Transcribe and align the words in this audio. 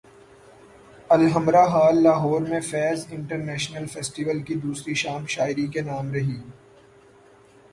Alhamra 1.09 1.63
hall 1.63 2.01
Lahore 2.03 2.41
میں 2.41 2.59
Faiz 2.59 3.05
international 3.11 3.85
festival 3.85 4.41
کی 4.41 4.55
دوسری 4.55 4.93
شام 4.93 5.25
شاعری 5.25 5.67
کے 5.67 5.81
نام 5.81 6.11
رہی 6.13 6.39